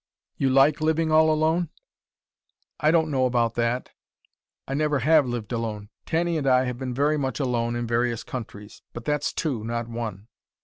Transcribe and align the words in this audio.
"You 0.35 0.49
like 0.49 0.81
living 0.81 1.11
all 1.11 1.31
alone?" 1.31 1.69
"I 2.79 2.89
don't 2.89 3.11
know 3.11 3.27
about 3.27 3.53
that. 3.53 3.91
I 4.67 4.73
never 4.73 4.97
have 5.01 5.27
lived 5.27 5.51
alone. 5.51 5.89
Tanny 6.07 6.39
and 6.39 6.47
I 6.47 6.63
have 6.63 6.79
been 6.79 6.95
very 6.95 7.19
much 7.19 7.39
alone 7.39 7.75
in 7.75 7.85
various 7.85 8.23
countries: 8.23 8.81
but 8.93 9.05
that's 9.05 9.31
two, 9.31 9.63
not 9.63 9.87
one." 9.87 10.27